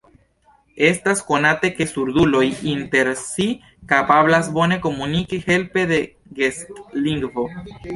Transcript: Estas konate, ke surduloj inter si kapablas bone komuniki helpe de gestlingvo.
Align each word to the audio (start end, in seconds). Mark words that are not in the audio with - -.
Estas 0.91 1.21
konate, 1.27 1.69
ke 1.81 1.87
surduloj 1.91 2.43
inter 2.73 3.11
si 3.25 3.49
kapablas 3.95 4.53
bone 4.59 4.83
komuniki 4.89 5.45
helpe 5.49 5.89
de 5.97 6.05
gestlingvo. 6.43 7.51